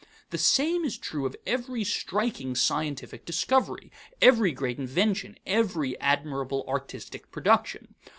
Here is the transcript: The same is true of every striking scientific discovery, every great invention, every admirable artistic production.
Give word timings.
The 0.31 0.39
same 0.39 0.83
is 0.83 0.97
true 0.97 1.27
of 1.27 1.35
every 1.45 1.83
striking 1.83 2.55
scientific 2.55 3.23
discovery, 3.23 3.91
every 4.19 4.51
great 4.51 4.79
invention, 4.79 5.37
every 5.45 5.95
admirable 5.99 6.65
artistic 6.67 7.29
production. 7.31 7.93